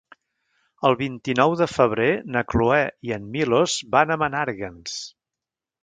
[0.89, 4.99] El vint-i-nou de febrer na Cloè i en Milos van a Menàrguens.